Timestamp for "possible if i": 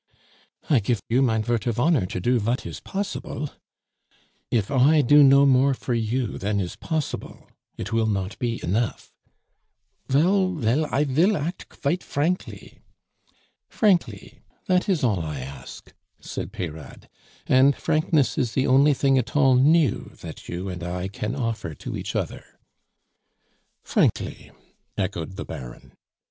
2.79-5.01